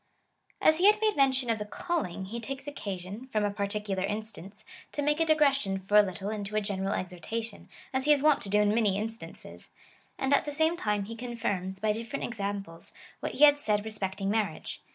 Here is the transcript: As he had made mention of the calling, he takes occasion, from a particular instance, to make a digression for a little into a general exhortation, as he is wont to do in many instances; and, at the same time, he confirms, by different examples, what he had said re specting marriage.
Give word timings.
As 0.63 0.79
he 0.79 0.87
had 0.87 0.99
made 0.99 1.15
mention 1.15 1.51
of 1.51 1.59
the 1.59 1.63
calling, 1.65 2.25
he 2.25 2.39
takes 2.39 2.65
occasion, 2.65 3.27
from 3.27 3.43
a 3.45 3.51
particular 3.51 4.01
instance, 4.01 4.65
to 4.93 5.03
make 5.03 5.19
a 5.19 5.27
digression 5.27 5.77
for 5.77 5.95
a 5.95 6.01
little 6.01 6.31
into 6.31 6.55
a 6.55 6.59
general 6.59 6.93
exhortation, 6.93 7.69
as 7.93 8.05
he 8.05 8.11
is 8.11 8.23
wont 8.23 8.41
to 8.41 8.49
do 8.49 8.59
in 8.59 8.73
many 8.73 8.97
instances; 8.97 9.69
and, 10.17 10.33
at 10.33 10.43
the 10.45 10.51
same 10.51 10.75
time, 10.75 11.03
he 11.03 11.15
confirms, 11.15 11.77
by 11.77 11.93
different 11.93 12.25
examples, 12.25 12.93
what 13.19 13.33
he 13.33 13.43
had 13.43 13.59
said 13.59 13.85
re 13.85 13.91
specting 13.91 14.29
marriage. 14.29 14.81